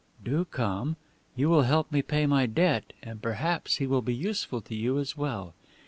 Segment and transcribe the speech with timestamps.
[0.23, 0.95] "Do come.
[1.35, 4.97] You will help me pay my debt and perhaps he will be useful to you
[4.97, 5.53] as well.